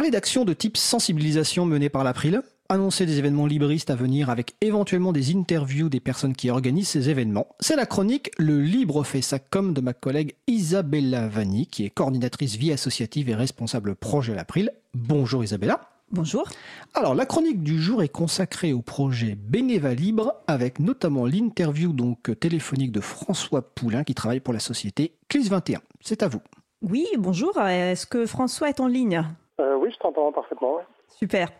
[0.00, 4.54] Parler d'actions de type sensibilisation menées par l'April, annoncer des événements libristes à venir avec
[4.62, 7.48] éventuellement des interviews des personnes qui organisent ces événements.
[7.60, 11.90] C'est la chronique Le Libre fait sa com de ma collègue Isabella Vanni, qui est
[11.90, 14.72] coordinatrice vie associative et responsable projet l'April.
[14.94, 15.82] Bonjour Isabella.
[16.10, 16.48] Bonjour.
[16.94, 22.40] Alors, la chronique du jour est consacrée au projet Bénéva Libre, avec notamment l'interview donc
[22.40, 25.82] téléphonique de François Poulain, qui travaille pour la société CLIS 21.
[26.00, 26.40] C'est à vous.
[26.80, 27.60] Oui, bonjour.
[27.60, 29.22] Est-ce que François est en ligne?
[29.60, 30.78] Euh, Oui, je t'entends parfaitement.
[31.08, 31.50] Super.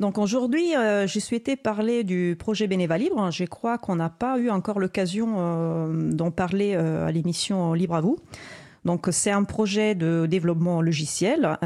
[0.00, 3.30] Donc aujourd'hui, euh, j'ai souhaité parler du projet Bénéva Libre.
[3.30, 8.00] Je crois qu'on n'a pas eu encore l'occasion euh, d'en parler à l'émission Libre à
[8.00, 8.16] vous.
[8.84, 11.58] Donc c'est un projet de développement logiciel,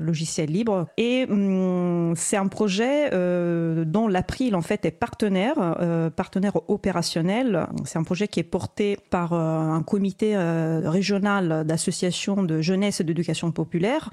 [0.00, 5.76] logiciel libre, et hum, c'est un projet dont l'April en fait est partenaire,
[6.16, 7.68] partenaire opérationnel.
[7.84, 13.52] C'est un projet qui est porté par un comité régional d'associations de jeunesse et d'éducation
[13.52, 14.10] populaire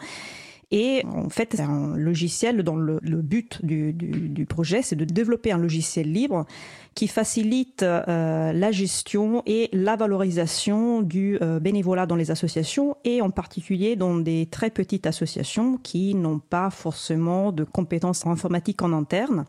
[0.76, 5.60] et en fait, c'est un logiciel dont le, but du, projet, c'est de développer un
[5.60, 6.48] logiciel libre
[6.96, 13.22] qui facilite euh, la gestion et la valorisation du euh, bénévolat dans les associations et
[13.22, 18.94] en particulier dans des très petites associations qui n'ont pas forcément de compétences informatiques en
[18.94, 19.46] interne.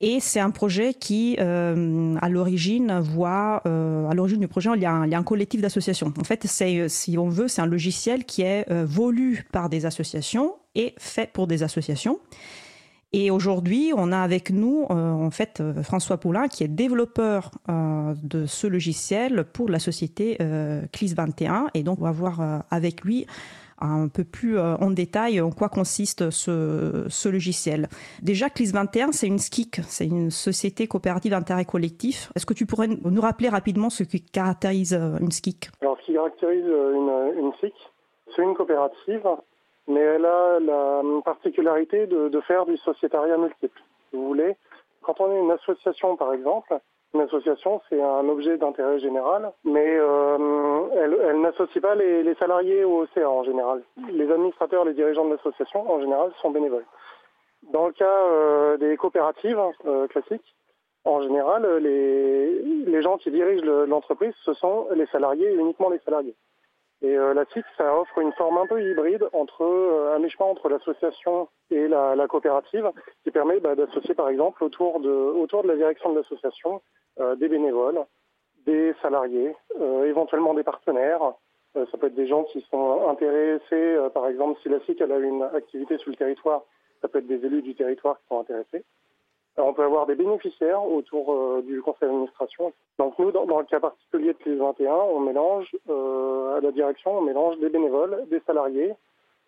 [0.00, 4.82] Et c'est un projet qui, euh, à l'origine, voit, euh, à l'origine du projet, il
[4.82, 6.12] y a un, collectif d'associations.
[6.20, 9.86] En fait, c'est, si on veut, c'est un logiciel qui est euh, voulu par des
[9.86, 12.20] associations et fait pour des associations.
[13.12, 18.66] Et aujourd'hui, on a avec nous, en fait, François Poulain, qui est développeur de ce
[18.66, 20.36] logiciel pour la société
[20.92, 21.68] CLIS 21.
[21.72, 23.26] Et donc, on va voir avec lui
[23.80, 27.88] un peu plus euh, en détail en quoi consiste ce, logiciel.
[28.22, 32.30] Déjà, CLIS 21, c'est une SKIC, c'est une société coopérative d'intérêt collectif.
[32.34, 36.06] Est-ce que tu pourrais nous rappeler rapidement ce qui caractérise euh, une SKIC Alors, ce
[36.06, 37.74] qui caractérise euh, une, une SKIC,
[38.34, 39.26] c'est une coopérative,
[39.86, 43.80] mais elle a la particularité de, de faire du sociétariat multiple.
[44.10, 44.56] Si vous voulez,
[45.02, 46.78] quand on est une association, par exemple,
[47.14, 53.06] une association, c'est un objet d'intérêt général, mais euh, elle, n'associe pas les, salariés au
[53.14, 53.82] CA en général.
[54.10, 56.84] Les administrateurs, les dirigeants de l'association, en général, sont bénévoles.
[57.72, 60.54] Dans le cas euh, des coopératives euh, classiques,
[61.04, 66.34] en général, les, les gens qui dirigent l'entreprise, ce sont les salariés, uniquement les salariés.
[67.00, 69.64] Et la CIC, ça offre une forme un peu hybride entre
[70.14, 72.90] un mi entre l'association et la, coopérative,
[73.22, 76.82] qui permet bah, d'associer par exemple autour de, autour de la direction de l'association
[77.20, 78.04] euh, des bénévoles,
[78.64, 81.34] des salariés, euh, éventuellement des partenaires.
[81.76, 85.16] Euh, ça peut être des gens qui sont intéressés, par exemple, si la SIC a
[85.18, 86.62] une activité sur le territoire,
[87.02, 88.84] ça peut être des élus du territoire qui sont intéressés.
[89.58, 92.72] On peut avoir des bénéficiaires autour du conseil d'administration.
[92.98, 97.22] Donc nous, dans, le cas particulier de CLIS 21, on mélange à la direction, on
[97.22, 98.94] mélange des bénévoles, des salariés,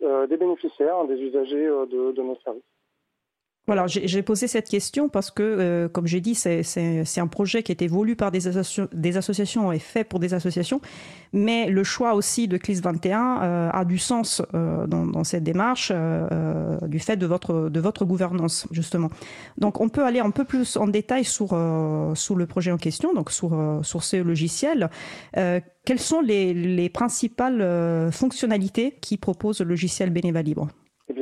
[0.01, 2.63] des bénéficiaires, des usagers de nos services.
[3.71, 7.71] Voilà, j'ai posé cette question parce que, euh, comme j'ai dit, c'est un projet qui
[7.71, 8.45] a été voulu par des,
[9.15, 10.81] associations et fait pour des associations,
[11.31, 15.93] mais le choix aussi de CLIS 21 euh, a du sens euh, dans, cette démarche
[16.85, 19.07] du fait de votre, de votre gouvernance, justement.
[19.57, 21.57] Donc, on peut aller un peu plus en détail sur,
[22.13, 24.89] sur le projet en question, donc sur, sur ce logiciel.
[25.31, 30.67] quelles sont les, les principales fonctionnalités qui propose le logiciel Bénéva Libre?
[31.07, 31.13] Eh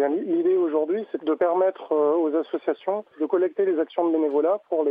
[0.69, 4.85] aujourd'hui, c'est de permettre euh, aux associations de collecter les actions de bénévolat pour,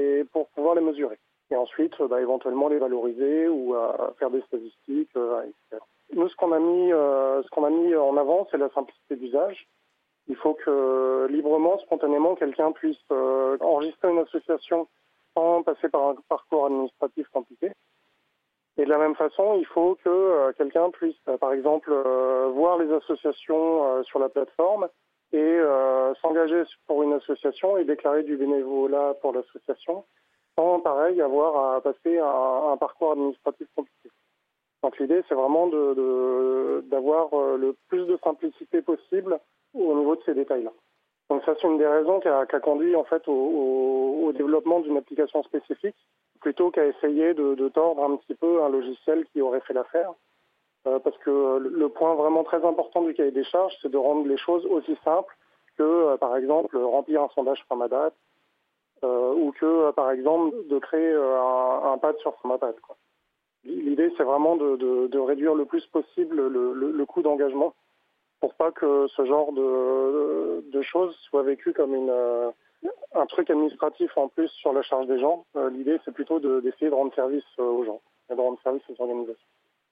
[0.55, 1.19] pouvoir les mesurer.
[1.51, 5.43] Et ensuite, euh, bah, éventuellement les valoriser ou à faire des statistiques, euh.
[6.15, 9.69] Nous, ce qu'on a mis, ce qu'on a mis en avant, c'est la simplicité d'usage.
[10.27, 14.89] Il faut que librement, spontanément, quelqu'un puisse enregistrer une association
[15.35, 17.73] sans passer par un parcours administratif compliqué.
[18.79, 22.49] Et de la même façon, il faut que euh, quelqu'un puisse, euh, par exemple, euh,
[22.55, 24.89] voir les associations sur la plateforme
[25.33, 25.59] et
[26.23, 30.05] s'engager pour une association et déclarer du bénévolat pour l'association,
[30.57, 34.11] sans, pareil, avoir à passer un, un parcours administratif compliqué.
[34.83, 39.39] Donc l'idée, c'est vraiment d'avoir de, le plus de simplicité possible
[39.75, 40.73] au niveau de ces détails-là.
[41.31, 43.33] Donc ça, c'est une des raisons qui a, conduit en fait au,
[44.23, 45.97] au développement d'une application spécifique
[46.41, 50.13] plutôt qu'à essayer de, tordre un petit peu un logiciel qui aurait fait l'affaire.
[50.87, 54.27] Euh, parce que le point vraiment très important du cahier des charges, c'est de rendre
[54.27, 55.37] les choses aussi simples
[55.77, 58.13] que, euh, par exemple, remplir un sondage Framadat
[59.05, 62.75] euh, ou que, par exemple, de créer un, pad sur Framadat.
[63.65, 67.75] L'idée, c'est vraiment de, réduire le plus possible le, coût d'engagement
[68.41, 71.95] pour pas que ce genre de, choses soit vécu comme
[73.15, 75.45] un truc administratif en plus sur la charge des gens.
[75.57, 78.01] Euh, l'idée, c'est plutôt d'essayer de, rendre service euh, aux gens,
[78.31, 79.49] et de rendre service aux organisations.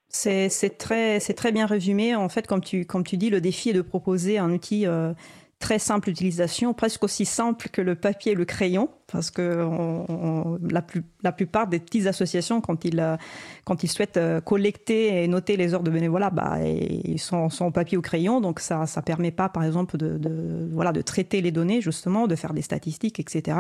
[0.09, 2.15] C'est très, bien résumé.
[2.15, 2.87] En fait, comme tu,
[3.17, 5.13] dis, le défi est de proposer un outil euh,
[5.59, 9.69] très simple d'utilisation, presque aussi simple que le papier et le crayon, parce que
[11.23, 13.17] la, plupart des petites associations, quand ils, euh,
[13.87, 18.03] souhaitent euh, collecter et noter les heures de bénévolat, bah, ils sont, au papier ou
[18.03, 22.55] crayon, donc ça ne permet pas, par exemple, de traiter les données, justement, de faire
[22.55, 23.59] des statistiques, etc.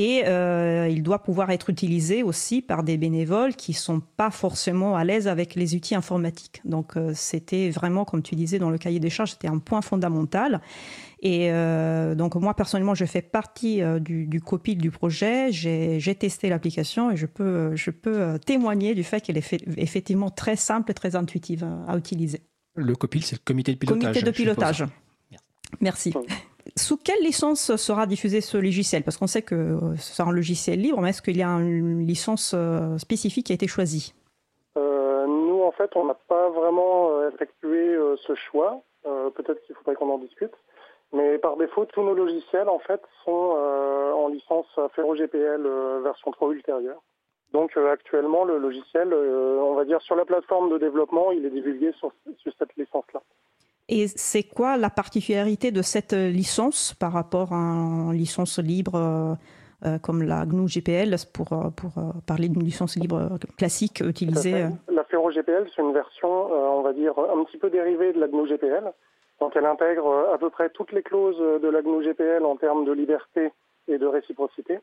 [0.00, 4.94] Et euh, il doit pouvoir être utilisé aussi par des bénévoles qui sont pas forcément
[4.94, 6.60] à l'aise avec les outils informatiques.
[6.64, 9.82] Donc euh, c'était vraiment, comme tu disais dans le cahier des charges, c'était un point
[9.82, 10.60] fondamental.
[11.20, 15.50] Et euh, donc moi personnellement, je fais partie du, du copil du projet.
[15.50, 20.54] J'ai testé l'application et je peux, je peux témoigner du fait qu'elle est effectivement très
[20.54, 22.42] simple et très intuitive à utiliser.
[22.76, 24.02] Le copil, c'est le comité de pilotage.
[24.04, 24.84] Comité de pilotage.
[25.80, 26.14] Merci.
[26.78, 29.02] Sous quelle licence sera diffusé ce logiciel?
[29.02, 32.54] Parce qu'on sait que c'est un logiciel libre, mais est-ce qu'il y a une licence
[32.54, 34.14] euh, spécifique qui a été choisie?
[34.76, 38.80] Euh, Nous, en fait, on n'a pas vraiment euh, effectué ce choix.
[39.34, 40.52] Peut-être qu'il faudrait qu'on en discute.
[41.12, 45.66] Mais par défaut, tous nos logiciels, en fait, sont en licence FerroGPL
[46.02, 47.02] version 3 ultérieure.
[47.52, 51.92] Donc actuellement, le logiciel, on va dire sur la plateforme de développement, il est divulgué
[51.98, 52.12] sur
[52.58, 53.22] cette licence-là.
[53.88, 59.34] Et c'est quoi la particularité de cette licence par rapport à une licence libre euh,
[59.86, 61.92] euh, comme la GNU GPL pour, euh, pour
[62.26, 67.14] parler d'une licence libre classique utilisée La Ferro GPL, c'est une version, on va dire,
[67.18, 68.92] un petit peu dérivée de la GNU GPL.
[69.40, 72.84] Donc elle intègre à peu près toutes les clauses de la GNU GPL en termes
[72.84, 73.52] de liberté
[73.86, 74.80] et de réciprocité.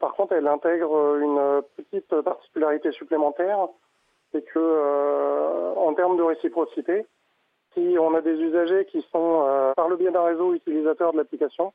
[0.00, 3.68] par contre, elle intègre une petite particularité supplémentaire,
[4.32, 7.06] c'est que en termes de réciprocité,
[7.74, 11.18] si on a des usagers qui sont, euh, par le biais d'un réseau utilisateur de
[11.18, 11.72] l'application,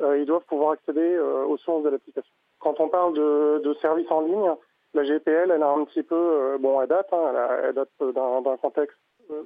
[0.00, 2.32] euh, ils doivent pouvoir accéder euh, aux sources de l'application.
[2.60, 4.52] Quand on parle de, de, services en ligne,
[4.94, 7.32] la GPL, elle a un petit peu, bon, elle date, hein,
[7.64, 8.96] elle, date d'un contexte,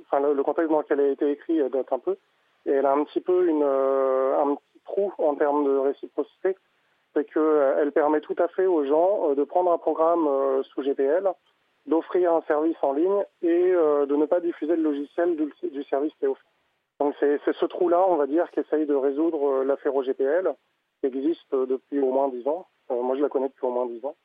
[0.07, 2.17] enfin le, contexte dans lequel elle a été écrite, elle date un peu,
[2.65, 6.57] et elle a un petit peu une, un petit trou en termes de réciprocité,
[7.13, 10.29] c'est qu'elle permet tout à fait aux gens de prendre un programme
[10.63, 11.29] sous GPL,
[11.87, 16.13] d'offrir un service en ligne et euh, de ne pas diffuser le logiciel du, service
[16.19, 16.45] qui est offert.
[17.01, 20.55] Donc c'est ce trou-là, on va dire, qu'essaye de résoudre euh, l'affaire GPL,
[21.01, 22.67] qui existe depuis au moins 10 ans.
[22.91, 24.17] Euh, moi, je la connais depuis au moins 10 ans.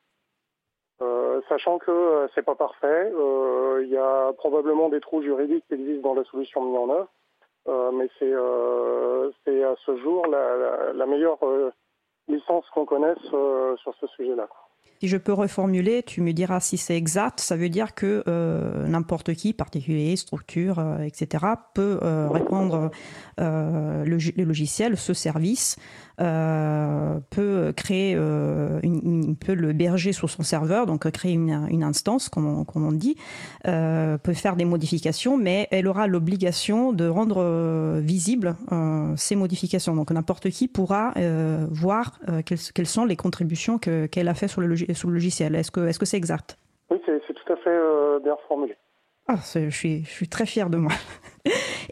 [1.50, 3.12] sachant que c'est pas parfait,
[3.82, 7.92] il y a probablement des trous juridiques qui existent dans la solution mise en œuvre,
[7.94, 11.40] mais c'est à ce jour la, la meilleure
[12.28, 14.48] licence qu'on connaisse sur ce sujet-là.
[15.00, 17.40] Si je peux reformuler, tu me diras si c'est exact.
[17.40, 21.46] Ça veut dire que euh, n'importe qui, particulier, structure, euh, etc.,
[21.76, 22.90] peut euh, répondre
[23.38, 25.82] le, le, logiciel, ce service, euh,
[26.18, 32.30] peut créer, euh, une, peut le berger sur son serveur, donc créer une, une instance,
[32.30, 33.18] comme on, comme on dit,
[33.68, 39.36] euh, peut faire des modifications, mais elle aura l'obligation de rendre euh, visibles euh, ces
[39.36, 39.96] modifications.
[39.96, 41.14] Donc n'importe qui pourra
[41.70, 45.56] voir quelles, quelles, sont les contributions qu'elle a fait sur le, sur le logiciel.
[45.56, 46.58] Est-ce que c'est exact?
[46.90, 48.76] Oui, c'est tout à fait bien formulé.
[49.28, 50.92] Ah, je suis, je suis très fière de moi.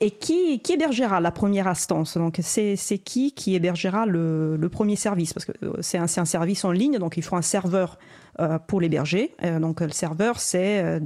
[0.02, 2.18] Et qui, hébergera la première instance?
[2.18, 5.34] Donc, c'est qui qui hébergera le, premier service?
[5.34, 7.98] Parce que euh, c'est un, service en ligne, donc il faut un serveur
[8.40, 9.32] euh, pour l'héberger.
[9.44, 11.00] Euh, donc, le serveur, c'est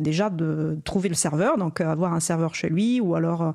[0.00, 3.54] déjà de trouver le serveur, donc avoir un serveur chez lui ou alors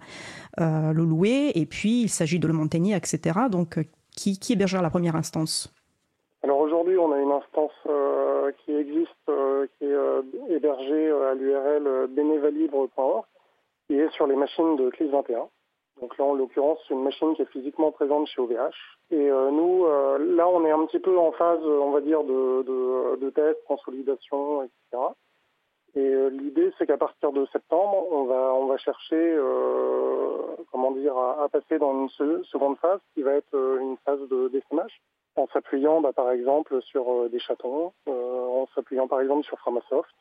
[0.58, 1.52] le louer.
[1.56, 3.40] Et puis, il s'agit de le maintenir, etc.
[3.52, 3.80] Donc,
[4.16, 5.74] qui, qui hébergera la première instance?
[6.42, 7.72] Alors, aujourd'hui, on a une instance
[8.64, 9.10] qui existe,
[9.78, 13.26] qui est hébergée à l'URL bénévalibre.org
[13.96, 15.50] est sur les machines de CLIS 21.
[16.02, 18.74] Donc là, en l'occurrence, c'est une machine qui est physiquement présente chez OVH.
[19.12, 22.24] Et euh, nous, euh, là, on est un petit peu en phase, on va dire,
[22.24, 25.04] de, de, de test, consolidation, etc.
[25.96, 29.38] Et euh, l'idée, c'est qu'à partir de septembre, on va, on va chercher,
[30.72, 35.02] comment dire, à, passer dans une seconde phase, qui va être une phase de d'essaimage,
[35.36, 40.14] en s'appuyant, bah, par exemple, sur des chatons, en s'appuyant, par exemple, sur Framasoft,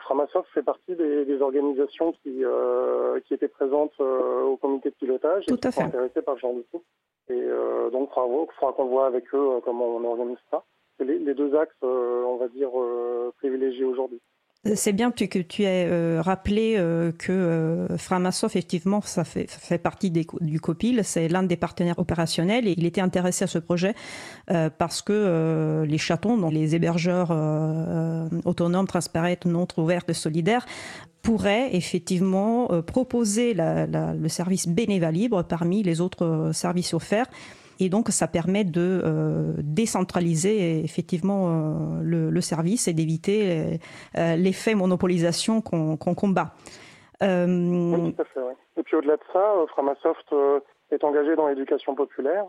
[0.00, 5.44] Framasoft fait partie des, organisations qui, euh, qui étaient présentes euh, au comité de pilotage
[5.48, 6.84] et qui sont intéressées par ce genre d'outils.
[7.28, 7.40] Et
[7.92, 10.62] donc, il faudra, qu'on voit avec eux comment on organise ça.
[10.98, 12.70] C'est les, deux axes, on va dire,
[13.38, 14.20] privilégiés aujourd'hui.
[14.74, 17.86] C'est bien que tu aies euh, rappelé euh, que euh,
[18.46, 23.02] effectivement, ça fait, partie des, du COPIL, c'est l'un des partenaires opérationnels et il était
[23.02, 23.94] intéressé à ce projet
[24.78, 27.30] parce que les chatons, donc les hébergeurs
[28.44, 30.66] autonomes, transparents, non ouverts et solidaires,
[31.22, 37.26] pourraient effectivement proposer le service bénévole libre parmi les autres services offerts
[37.80, 43.78] et donc, ça permet de euh, décentraliser effectivement euh, le, service et d'éviter
[44.16, 46.52] euh, l'effet monopolisation qu'on combat.
[47.20, 48.40] Oui, tout à fait.
[48.76, 50.34] Et puis au-delà de ça, Framasoft
[50.90, 52.44] est engagé dans l'éducation populaire.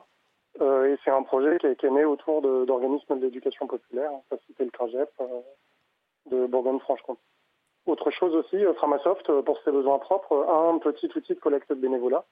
[0.60, 4.12] et c'est un projet qui est, né autour d'organismes d'éducation populaire.
[4.29, 5.10] Ça cité le CRAGEP
[6.32, 7.22] de Bourgogne-Franche-Comté.
[7.86, 11.75] Autre chose aussi, Framasoft, pour ses besoins propres, a un petit outil de collecte de
[11.75, 12.25] bénévolat.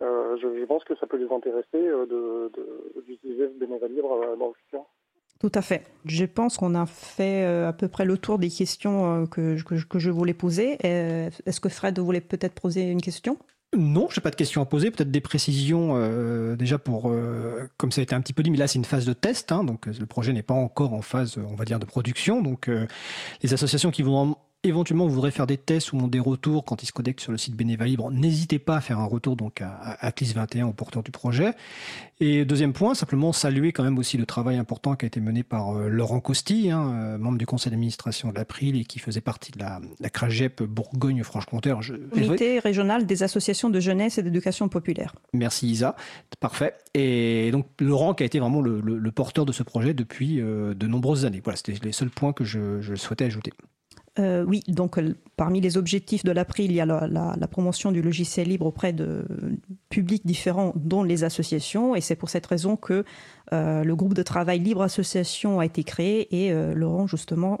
[0.00, 1.90] Je, pense que ça peut les intéresser
[3.06, 4.86] d'utiliser de, ce bénévolat libre dans le futur.
[5.40, 5.84] Tout à fait.
[6.04, 9.56] Je pense qu'on a fait euh, à peu près le tour des questions euh, que,
[9.62, 10.76] que, je voulais poser.
[10.84, 13.38] Euh, est-ce que Fred voulait peut-être poser une question?
[13.74, 15.94] Non, je n'ai pas de questions à poser, peut-être des précisions
[16.56, 17.14] déjà pour,
[17.76, 19.52] comme ça a été un petit peu dit, mais là c'est une phase de test,
[19.52, 22.42] hein, donc le projet n'est pas encore en phase, on va dire, de production.
[22.42, 22.68] Donc
[23.42, 26.86] les associations qui vont éventuellement vous voudrez faire des tests ou des retours quand ils
[26.86, 29.96] se connectent sur le site Bénéva Libre, n'hésitez pas à faire un retour donc à,
[30.00, 31.52] à CLIS21 au porteur du projet.
[32.20, 35.42] Et deuxième point, simplement saluer quand même aussi le travail important qui a été mené
[35.42, 39.22] par euh, Laurent Costi, hein, euh, membre du conseil d'administration de l'April et qui faisait
[39.22, 41.74] partie de la, la CRAGEP Bourgogne-Franche-Comté.
[42.12, 45.14] Comité régional des associations de jeunesse et d'éducation populaire.
[45.32, 45.96] Merci Isa,
[46.40, 46.74] parfait.
[46.92, 50.74] Et donc Laurent qui a été vraiment le, le, porteur de ce projet depuis euh,
[50.74, 51.40] de nombreuses années.
[51.42, 53.52] Voilà, c'était les seuls points que je, je souhaitais ajouter.
[54.18, 58.02] Euh, oui, donc euh, parmi les objectifs de l'April, il y a la, promotion du
[58.02, 59.24] logiciel libre auprès de
[59.88, 61.94] publics différents, dont les associations.
[61.94, 63.04] Et c'est pour cette raison que
[63.52, 67.58] euh, le groupe de travail Libre Association a été créé et Laurent, justement,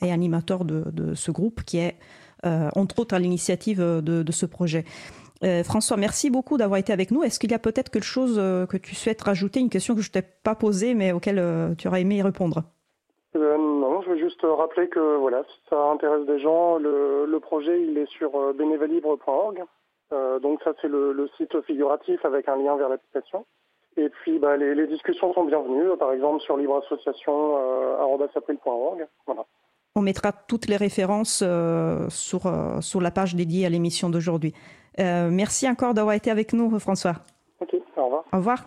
[0.00, 1.96] est animateur de, ce groupe qui est,
[2.44, 4.84] entre autres, à l'initiative de, ce projet.
[5.64, 7.24] François, merci beaucoup d'avoir été avec nous.
[7.24, 10.08] Est-ce qu'il y a peut-être quelque chose que tu souhaites rajouter, une question que je
[10.08, 12.64] ne t'ai pas posée, mais auquel tu aurais aimé y répondre
[14.12, 18.36] veux juste rappeler que voilà, si ça intéresse des gens, le, projet il est sur
[18.36, 19.64] euh, bénévalibre.org.
[20.12, 23.44] Euh, donc ça c'est le, site figuratif avec un lien vers l'application.
[23.96, 29.06] Et puis bah, les, discussions sont bienvenues, par exemple sur libreassociation.org.
[29.26, 29.44] Voilà.
[29.94, 31.44] On mettra toutes les références
[32.08, 32.40] sur,
[32.80, 34.54] sur la page dédiée à l'émission d'aujourd'hui.
[34.98, 37.16] merci encore d'avoir été avec nous, François.
[37.60, 38.24] Ok, au revoir.
[38.32, 38.64] Au revoir.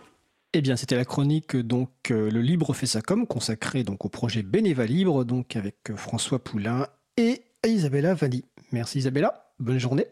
[0.52, 4.08] Eh bien, c'était la chronique donc euh, le Libre fait ça comme consacré donc au
[4.08, 6.86] projet Bénéva Libre donc avec euh, François Poulain
[7.16, 8.44] et Isabella Vanni.
[8.72, 10.06] Merci Isabella, bonne journée.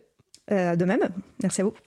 [0.50, 1.09] Euh, de même,
[1.43, 1.75] merci à vous.